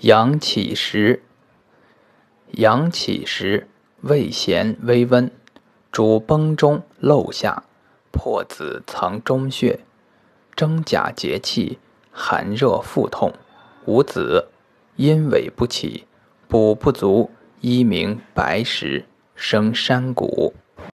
[0.00, 1.22] 阳起时，
[2.52, 3.66] 阳起时，
[4.02, 5.30] 味咸微温，
[5.90, 7.64] 主崩中漏下，
[8.12, 9.80] 破子藏中穴，
[10.54, 11.78] 真假结气，
[12.12, 13.32] 寒热腹痛，
[13.86, 14.48] 无子，
[14.96, 16.04] 阴痿不起，
[16.46, 17.30] 补不足，
[17.62, 20.52] 一名白石，生山谷。